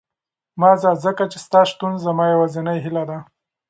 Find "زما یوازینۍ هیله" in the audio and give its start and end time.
2.05-3.03